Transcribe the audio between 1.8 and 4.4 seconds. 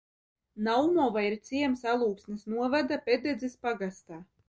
Alūksnes novada Pededzes pagastā.